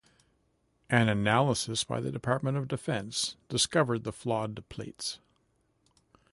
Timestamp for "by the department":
1.83-2.57